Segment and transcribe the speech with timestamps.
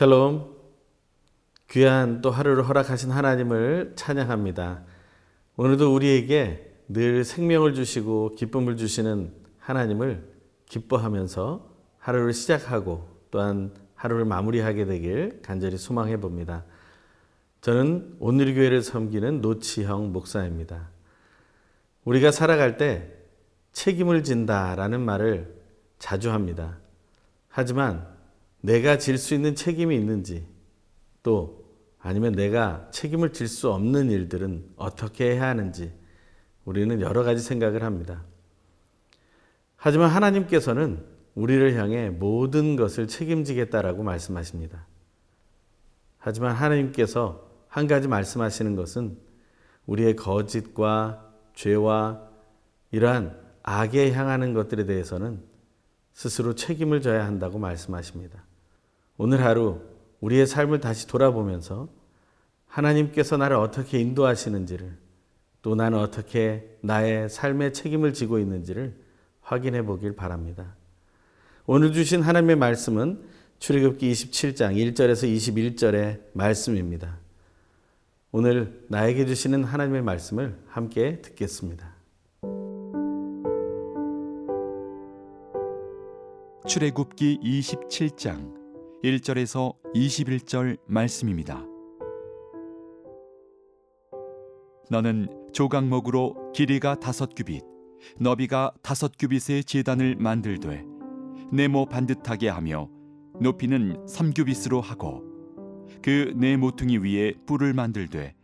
[0.00, 0.56] 샬롬.
[1.68, 4.82] 귀한 또 하루를 허락하신 하나님을 찬양합니다.
[5.58, 10.26] 오늘도 우리에게 늘 생명을 주시고 기쁨을 주시는 하나님을
[10.64, 11.68] 기뻐하면서
[11.98, 16.64] 하루를 시작하고 또한 하루를 마무리하게 되길 간절히 소망해 봅니다.
[17.60, 20.88] 저는 오늘교회를 섬기는 노치형 목사입니다.
[22.04, 23.12] 우리가 살아갈 때
[23.72, 25.60] 책임을 진다라는 말을
[25.98, 26.78] 자주 합니다.
[27.50, 28.09] 하지만
[28.60, 30.46] 내가 질 수 있는 책임이 있는지
[31.22, 31.64] 또
[31.98, 35.92] 아니면 내가 책임을 질 수 없는 일들은 어떻게 해야 하는지
[36.64, 38.24] 우리는 여러 가지 생각을 합니다.
[39.76, 44.86] 하지만 하나님께서는 우리를 향해 모든 것을 책임지겠다라고 말씀하십니다.
[46.18, 49.16] 하지만 하나님께서 한 가지 말씀하시는 것은
[49.86, 52.28] 우리의 거짓과 죄와
[52.90, 55.42] 이러한 악에 향하는 것들에 대해서는
[56.12, 58.44] 스스로 책임을 져야 한다고 말씀하십니다.
[59.22, 59.82] 오늘 하루
[60.20, 61.90] 우리의 삶을 다시 돌아보면서
[62.64, 64.96] 하나님께서 나를 어떻게 인도하시는지를
[65.60, 68.96] 또 나는 어떻게 나의 삶의 책임을 지고 있는지를
[69.42, 70.74] 확인해 보길 바랍니다.
[71.66, 73.22] 오늘 주신 하나님의 말씀은
[73.58, 77.18] 출애굽기 27장 1절에서 21절의 말씀입니다.
[78.32, 81.94] 오늘 나에게 주시는 하나님의 말씀을 함께 듣겠습니다.
[86.66, 88.59] 출애굽기 27장
[89.02, 91.64] 1절에서 21절 말씀입니다.
[94.90, 97.64] 너는 조각목으로 길이가 다섯 규빗,
[98.18, 100.84] 너비가 다섯 규빗의 제단을 만들되
[101.50, 102.88] 네모 반듯하게 하며
[103.40, 105.22] 높이는 3규빗으로 하고
[106.02, 108.34] 그 네 모퉁이 위에 뿔을 만들되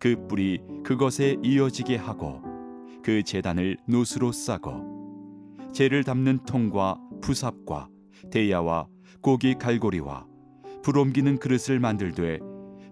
[0.00, 2.42] 그 뿔이 그것에 이어지게 하고
[3.04, 7.88] 그 제단을 노수로 싸고 재를 담는 통과 부삽과
[8.30, 8.88] 대야와
[9.22, 10.26] 고기 갈고리와
[10.82, 12.38] 불 옮기는 그릇을 만들되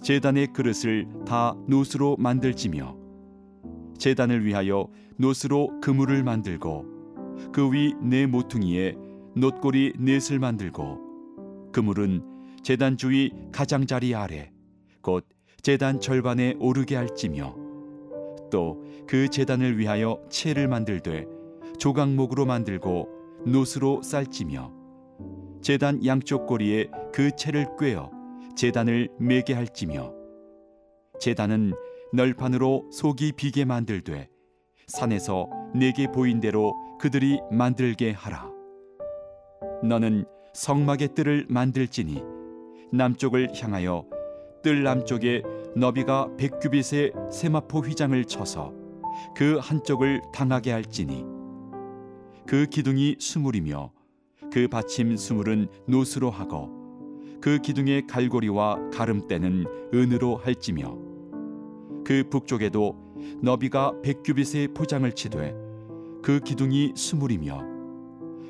[0.03, 2.97] 제단의 그릇을 다 노수로 만들지며
[3.99, 6.85] 제단을 위하여 노수로 그물을 만들고
[7.53, 8.97] 그 위 네 모퉁이에
[9.37, 12.23] 놋고리 넷을 만들고 그물은
[12.63, 14.51] 제단 주위 가장자리 아래
[15.03, 15.27] 곧
[15.63, 17.55] 제단 절반에 오르게 할지며
[18.51, 18.77] 또
[19.09, 21.25] 그 제단을 위하여 채를 만들되
[21.79, 23.09] 조각목으로 만들고
[23.47, 24.71] 노수로 쌀지며
[25.61, 28.11] 제단 양쪽 고리에 그 채를 꿰어
[28.57, 30.13] 제단을 매게 할지며
[31.21, 31.73] 제단은
[32.13, 34.29] 널판으로 속이 비게 만들되
[34.87, 38.51] 산에서 내게 보인 대로 그들이 만들게 하라.
[39.83, 40.25] 너는
[40.55, 42.23] 성막의 뜰을 만들지니
[42.93, 44.05] 남쪽을 향하여
[44.63, 45.43] 뜰 남쪽에
[45.77, 48.73] 너비가 백규빗의 세마포 휘장을 쳐서
[49.37, 51.25] 그 한쪽을 당하게 할지니
[52.47, 53.93] 그 기둥이 수물이며
[54.53, 56.71] 그 받침 수물은 노수로 하고
[57.41, 59.65] 그 기둥의 갈고리와 가름대는
[59.95, 60.97] 은으로 할지며
[62.05, 62.97] 그 북쪽에도
[63.43, 65.55] 너비가 백규빗의 포장을 치되
[66.23, 67.79] 그 기둥이 수물이며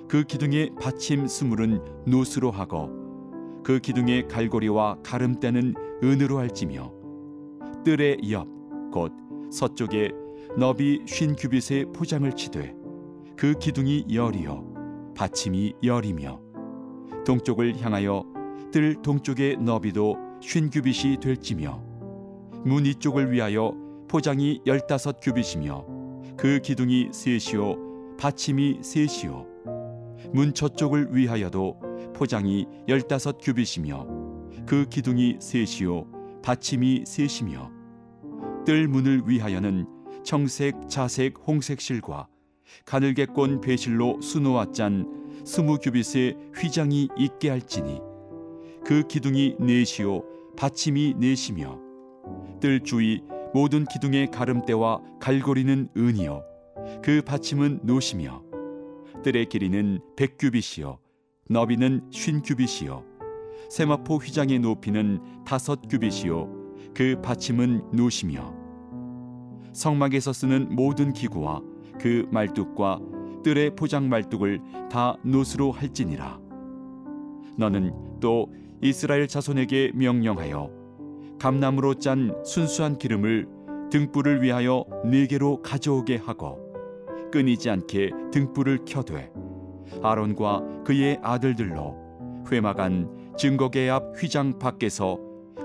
[0.09, 2.91] 그 기둥의 받침 수물은 노수로 하고
[3.62, 6.92] 그 기둥의 갈고리와 가름대는 은으로 할지며
[7.84, 9.12] 뜰의 옆곧
[9.50, 10.12] 서쪽에
[10.56, 12.75] 너비 쉰 규빗의 포장을 치되
[13.36, 14.68] 그 기둥이 열이요
[15.19, 16.41] 받침이 열이며
[17.27, 18.25] 동쪽을 향하여
[18.71, 21.83] 뜰 동쪽의 너비도 쉰 규빗이 될지며
[22.65, 23.75] 문 이쪽을 위하여
[24.07, 25.84] 포장이 열다섯 규빗이며
[26.37, 29.45] 그 기둥이 셋이요 받침이 셋이요.
[30.33, 31.81] 문 저쪽을 위하여도
[32.15, 34.07] 포장이 열다섯 규빗이며
[34.67, 36.07] 그 기둥이 셋이요
[36.45, 37.73] 받침이 셋이며
[38.65, 39.84] 뜰 문을 위하여는
[40.23, 42.28] 청색, 자색, 홍색 실과
[42.84, 45.06] 가늘게 꼰 배실로 수놓아 짠
[45.45, 48.01] 스무 규빗의 휘장이 있게 할지니.
[48.84, 50.22] 그 기둥이 넷이요
[50.57, 51.78] 받침이 넷이며.
[52.60, 53.22] 뜰 주위
[53.54, 56.42] 모든 기둥의 가름대와 갈고리는 은이요
[57.03, 58.42] 그 받침은 노시며.
[59.22, 60.98] 뜰의 길이는 백규빗이요
[61.51, 63.04] 너비는 쉰 규빗이요
[63.71, 66.48] 세마포 휘장의 높이는 다섯 규빗이요
[66.95, 68.54] 그 받침은 노시며.
[69.72, 71.60] 성막에서 쓰는 모든 기구와
[72.00, 73.00] 그 말뚝과
[73.45, 74.60] 뜰의 포장 말뚝을
[74.91, 76.39] 다 노수로 할지니라
[77.56, 80.71] 너는 또 이스라엘 자손에게 명령하여
[81.39, 83.47] 감나무로 짠 순수한 기름을
[83.91, 86.59] 등불을 위하여 네 개로 가져오게 하고
[87.33, 89.30] 끊이지 않게 등불을 켜되
[90.03, 91.97] 아론과 그의 아들들로
[92.51, 95.18] 회막안 증거계 앞 휘장 밖에서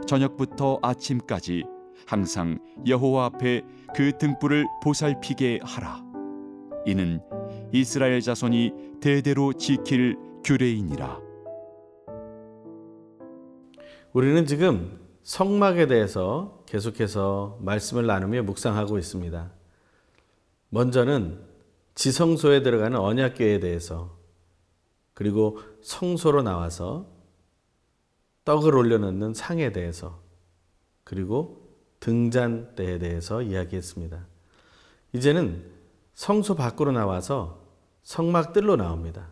[0.06, 1.64] 저녁부터 아침까지
[2.06, 3.62] 항상 여호와 앞에
[3.96, 6.03] 그 등불을 보살피게 하라.
[6.86, 7.22] 이는
[7.72, 11.22] 이스라엘 자손이 대대로 지킬 규례이니라.
[14.14, 19.52] 우리는 지금 성막에 대해서 계속해서 말씀을 나누며 묵상하고 있습니다.
[20.70, 21.40] 먼저는
[21.96, 24.18] 지성소에 들어가는 언약궤에 대해서
[25.14, 27.08] 그리고 성소로 나와서
[28.46, 30.22] 떡을 올려놓는 상에 대해서
[31.04, 31.70] 그리고
[32.00, 34.28] 등잔대에 대해서 이야기했습니다.
[35.14, 35.73] 이제는
[36.14, 37.62] 성소 밖으로 나와서
[38.04, 39.30] 성막뜰로 나옵니다.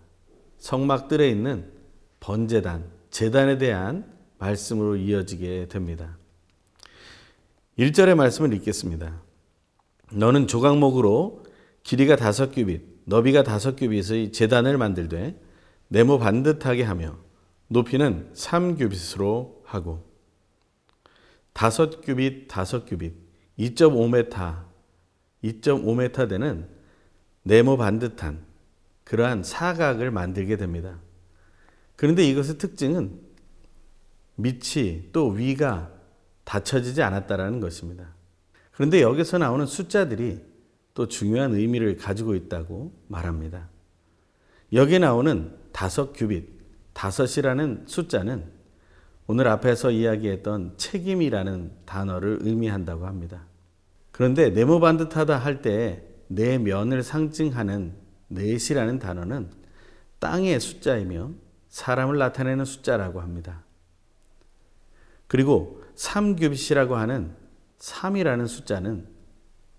[0.58, 1.72] 성막뜰에 있는
[2.20, 6.18] 번제단, 제단에 대한 말씀으로 이어지게 됩니다.
[7.78, 9.22] 1절의 말씀을 읽겠습니다.
[10.12, 11.46] 너는 조각목으로
[11.84, 15.40] 길이가 다섯 규빗, 너비가 다섯 규빗의 제단을 만들되
[15.88, 17.18] 네모 반듯하게 하며
[17.68, 20.06] 높이는 3규빗으로 하고
[21.54, 23.14] 다섯 규빗, 다섯 규빗,
[23.60, 24.71] 2.5m,
[25.44, 26.68] 2.5m 되는
[27.44, 28.40] 네모 반듯한
[29.04, 31.00] 그러한 사각을 만들게 됩니다.
[31.96, 33.20] 그런데 이것의 특징은
[34.36, 35.92] 밑이 또 위가
[36.46, 38.16] 닫혀지지 않았다라는 것입니다.
[38.72, 40.40] 그런데 여기서 나오는 숫자들이
[40.94, 43.70] 또 중요한 의미를 가지고 있다고 말합니다.
[44.74, 46.50] 여기 나오는 다섯 규빗,
[46.94, 48.46] 다섯이라는 숫자는
[49.28, 53.46] 오늘 앞에서 이야기했던 책임이라는 단어를 의미한다고 합니다.
[54.12, 57.94] 그런데 네모 반듯하다 할 때 네 면을 상징하는
[58.30, 59.50] 넷이라는 단어는
[60.20, 61.32] 땅의 숫자이며
[61.68, 63.64] 사람을 나타내는 숫자라고 합니다.
[65.28, 67.36] 그리고 3규빗이라고 하는
[67.80, 69.08] 3이라는 숫자는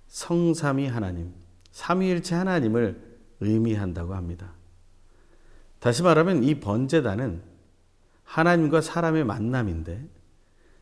[0.08, 1.32] 성삼위 하나님,
[1.70, 3.00] 삼위일체 하나님을
[3.40, 4.52] 의미한다고 합니다.
[5.78, 7.42] 다시 말하면 이 번제단은
[8.24, 10.06] 하나님과 사람의 만남인데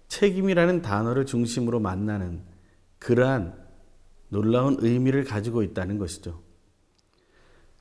[0.08, 2.49] 책임이라는 단어를 중심으로 만나는
[3.00, 3.58] 그러한
[4.28, 6.40] 놀라운 의미를 가지고 있다는 것이죠.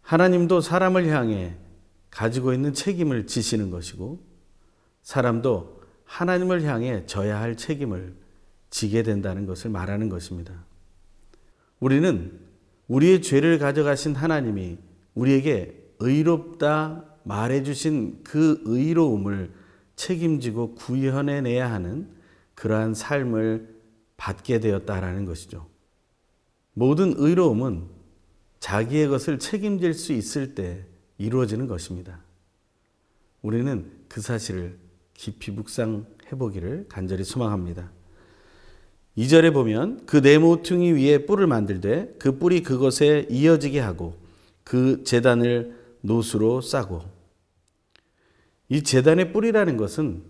[0.02, 1.56] 하나님도 사람을 향해
[2.10, 4.26] 가지고 있는 책임을 지시는 것이고
[5.04, 8.16] 사람도 하나님을 향해 져야 할 책임을
[8.72, 10.66] 지게 된다는 것을 말하는 것입니다.
[11.80, 12.40] 우리는
[12.88, 14.80] 우리의 죄를 가져가신 하나님이
[15.14, 19.52] 우리에게 의롭다 말해주신 그 의로움을
[19.96, 22.10] 책임지고 구현해내야 하는
[22.56, 23.79] 그러한 삶을
[24.20, 25.66] 받게 되었다라는 것이죠.
[26.74, 27.88] 모든 의로움은
[28.60, 30.86] 자기의 것을 책임질 수 있을 때
[31.18, 32.20] 이루어지는 것입니다.
[33.42, 34.78] 우리는 그 사실을
[35.14, 37.92] 깊이 묵상해 보기를 간절히 소망합니다.
[39.18, 44.18] 2절에 보면 그 네모퉁이 위에 뿔을 만들되 그 뿔이 그것에 이어지게 하고
[44.66, 47.02] 그 재단을 노수로 싸고
[48.68, 50.24] 이 재단의 뿔이라는 것은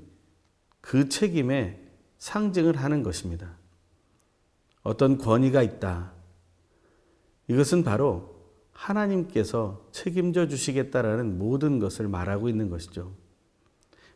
[0.80, 1.80] 그 책임의
[2.20, 3.59] 상징을 하는 것입니다.
[4.84, 6.12] 어떤 권위가 있다.
[7.48, 8.36] 이것은 바로
[8.72, 13.14] 하나님께서 책임져 주시겠다라는 모든 것을 말하고 있는 것이죠.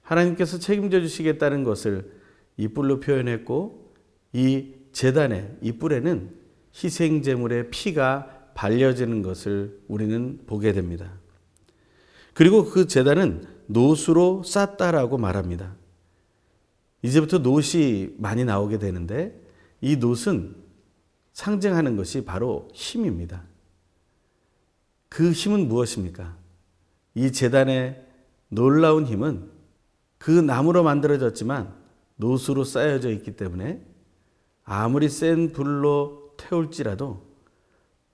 [0.02, 2.12] 하나님께서 책임져 주시겠다는 것을
[2.58, 3.94] 이 뿔로 표현했고
[4.34, 6.32] 이 재단의 이 뿔에는
[6.76, 11.12] 희생 제물의 피가 발려지는 것을 우리는 보게 됩니다.
[12.34, 15.76] 그리고 그 재단은 노수로 쌌다라고 말합니다.
[17.02, 19.43] 이제부터 노시 많이 나오게 되는데
[19.84, 20.56] 이 노은
[21.34, 23.44] 상징하는 것이 바로 힘입니다.
[25.10, 26.38] 그 힘은 무엇입니까?
[27.16, 28.02] 이 재단의
[28.48, 29.52] 놀라운 힘은
[30.18, 31.76] 그 나무로 만들어졌지만
[32.16, 33.86] 노수로 쌓여져 있기 때문에
[34.64, 37.22] 아무리 센 불로 태울지라도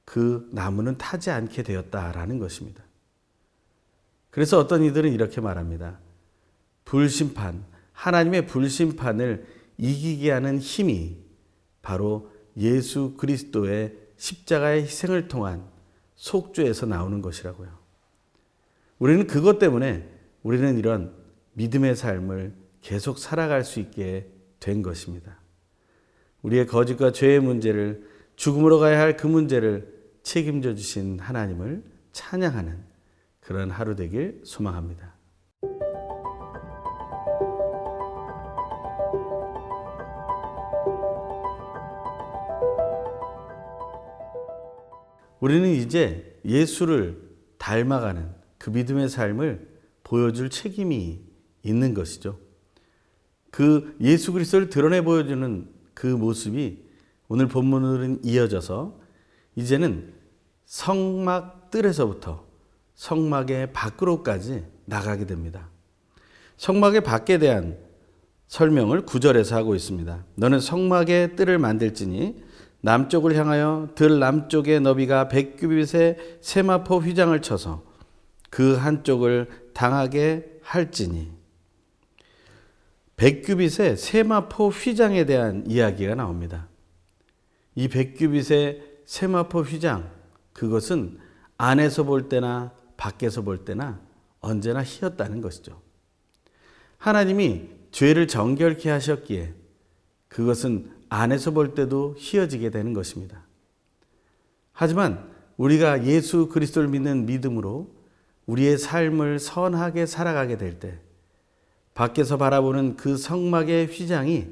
[0.06, 2.84] 그 나무는 타지 않게 되었다라는 것입니다.
[4.32, 6.00] 그래서 어떤 이들은 이렇게 말합니다.
[6.86, 9.46] 불심판, 하나님의 불심판을
[9.78, 11.29] 이기게 하는 힘이
[11.82, 15.64] 바로 예수 그리스도의 십자가의 희생을 통한
[16.16, 17.70] 속죄에서 나오는 것이라고요.
[19.00, 20.10] 우리는 그것 때문에
[20.44, 21.14] 우리는 이런
[21.54, 25.40] 믿음의 삶을 계속 살아갈 수 있게 된 것입니다.
[26.42, 32.84] 우리의 거짓과 죄의 문제를 죽음으로 가야 할 그 문제를 책임져 주신 하나님을 찬양하는
[33.40, 35.19] 그런 하루 되길 소망합니다.
[45.40, 47.22] 우리는 이제 예수를
[47.58, 49.68] 닮아가는 그 믿음의 삶을
[50.04, 51.22] 보여줄 책임이
[51.64, 52.40] 있는 것이죠.
[53.52, 56.84] 그 예수 그리스도를 드러내 보여주는 그 모습이
[57.28, 59.00] 오늘 본문으로는 이어져서
[59.56, 60.14] 이제는
[60.66, 62.48] 성막 뜰에서부터
[62.96, 65.70] 성막의 밖으로까지 나가게 됩니다.
[66.58, 67.78] 성막의 밖에 대한
[68.48, 70.26] 설명을 구절에서 하고 있습니다.
[70.36, 72.44] 너는 성막의 뜰을 만들지니
[72.82, 77.84] 남쪽을 향하여 들 남쪽의 너비가 백규빗의 세마포 휘장을 쳐서
[78.50, 81.32] 그 한쪽을 당하게 할지니
[83.18, 86.70] 백규빗의 세마포 휘장에 대한 이야기가 나옵니다.
[87.76, 90.10] 이 백규빗의 세마포 휘장,
[90.54, 91.20] 그것은
[91.58, 94.00] 안에서 볼 때나 밖에서 볼 때나
[94.40, 95.82] 언제나 희었다는 것이죠.
[96.98, 99.54] 하나님이 죄를 정결케 하셨기에
[100.30, 103.44] 그것은 안에서 볼 때도 희어지게 되는 것입니다.
[104.72, 107.92] 하지만 우리가 예수 그리스도를 믿는 믿음으로
[108.46, 111.00] 우리의 삶을 선하게 살아가게 될 때,
[111.94, 114.48] 밖에서 바라보는 그 성막의 휘장이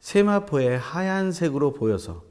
[0.00, 2.24] 세마포의 하얀색으로 보여서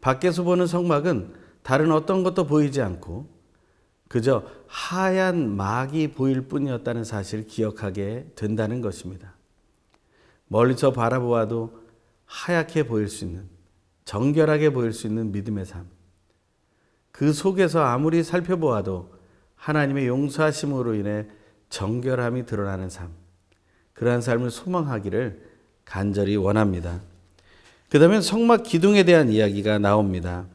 [0.00, 3.26] 밖에서 보는 성막은 다른 어떤 것도 보이지 않고
[4.08, 9.34] 그저 하얀 막이 보일 뿐이었다는 사실을 기억하게 된다는 것입니다.
[10.48, 11.81] 멀리서 바라보아도
[12.32, 13.44] 하얗게 보일 수 있는,
[14.06, 15.86] 정결하게 보일 수 있는 믿음의 삶.
[17.12, 19.12] 그 속에서 아무리 살펴보아도
[19.54, 21.26] 하나님의 용서하심으로 인해
[21.68, 23.10] 정결함이 드러나는 삶.
[23.92, 25.50] 그러한 삶을 소망하기를
[25.84, 27.02] 간절히 원합니다.
[27.90, 30.46] 그 다음에 성막 기둥에 대한 이야기가 나옵니다.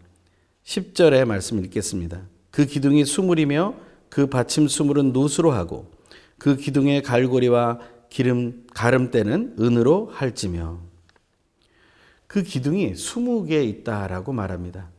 [0.65, 2.21] 10절의 말씀 읽겠습니다.
[2.49, 3.75] 그 기둥이 수물이며
[4.09, 5.91] 그 받침 수물은 노수로 하고
[6.39, 7.79] 그 기둥의 갈고리와
[8.09, 10.86] 기름 가름대는 은으로 할지며
[12.27, 14.89] 그 기둥이 20개 있다라고 말합니다.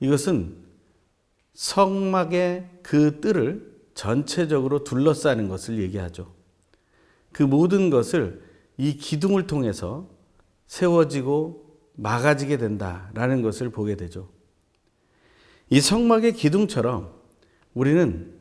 [0.00, 0.56] 이것은
[1.52, 6.34] 성막의 그 뜰을 전체적으로 둘러싸는 것을 얘기하죠.
[7.32, 8.42] 그 모든 것을
[8.76, 10.08] 이 기둥을 통해서
[10.66, 14.28] 세워지고 막아지게 된다라는 것을 보게 되죠.
[15.70, 17.12] 이 성막의 기둥처럼
[17.72, 18.34] 우리는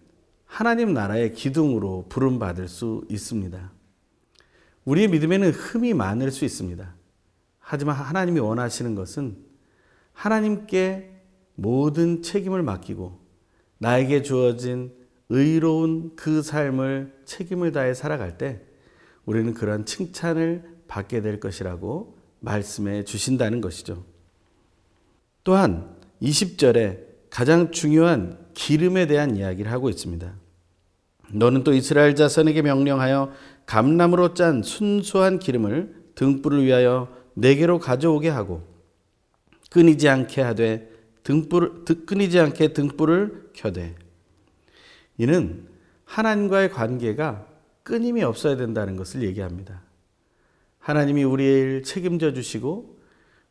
[0.45, 3.71] 하나님 나라의 기둥으로 부름받을 수 있습니다.
[4.85, 6.93] 우리의 믿음에는 흠이 많을 수 있습니다.
[7.63, 9.37] 하지만 하나님이 원하시는 것은
[10.11, 11.09] 하나님께
[11.55, 13.19] 모든 책임을 맡기고
[13.77, 14.91] 나에게 주어진
[15.29, 18.61] 의로운 그 삶을 책임을 다해 살아갈 때
[19.25, 24.03] 우리는 그런 칭찬을 받게 될 것이라고 말씀해 주신다는 것이죠.
[25.43, 30.33] 또한 20절에 가장 중요한 기름에 대한 이야기를 하고 있습니다.
[31.31, 33.31] 너는 또 이스라엘 자손에게 명령하여
[33.65, 38.67] 감람으로 짠 순수한 기름을 등불을 위하여 내게로 가져오게 하고
[39.69, 40.89] 끊이지 않게 하되
[41.23, 43.95] 등불 끊이지 않게 등불을 켜되
[45.17, 45.67] 이는
[46.05, 47.47] 하나님과의 관계가
[47.83, 49.81] 끊임이 없어야 된다는 것을 얘기합니다.
[50.79, 52.99] 하나님이 우리의 일 책임져 주시고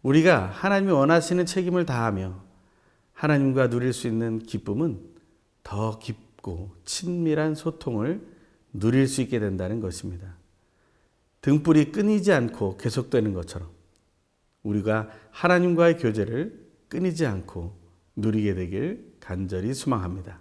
[0.02, 2.42] 우리가 하나님이 원하시는 책임을 다하며
[3.12, 5.00] 하나님과 누릴 수 있는 기쁨은
[5.62, 8.20] 더 깊고 친밀한 소통을
[8.72, 10.36] 누릴 수 있게 된다는 것입니다.
[11.42, 13.68] 등불이 끊이지 않고 계속되는 것처럼
[14.62, 17.76] 우리가 하나님과의 교제를 끊이지 않고
[18.14, 20.38] 누리게 되길 간절히 소망합니다.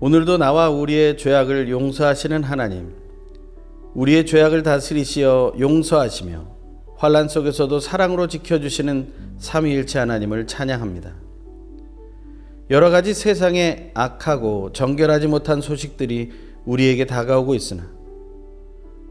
[0.00, 2.94] 오늘도 나와 우리의 죄악을 용서하시는 하나님,
[3.94, 6.53] 우리의 죄악을 다스리시어 용서하시며
[7.04, 11.12] 환란 속에서도 사랑으로 지켜주시는 삼위일체 하나님을 찬양합니다.
[12.70, 16.30] 여러 가지 세상에 악하고 정결하지 못한 소식들이
[16.64, 17.82] 우리에게 다가오고 있으나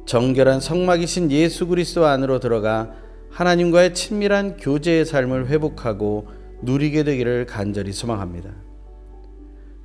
[0.08, 2.94] 정결한 성막이신 예수 그리스도 안으로 들어가
[3.30, 6.28] 하나님과의 친밀한 교제의 삶을 회복하고
[6.64, 8.50] 누리게 되기를 간절히 소망합니다.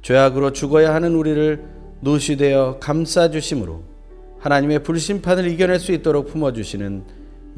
[0.00, 1.62] 죄악으로 죽어야 하는 우리를
[2.00, 3.82] 노시되어 감싸 주심으로
[4.38, 7.17] 하나님의 불심판을 이겨낼 수 있도록 품어 주시는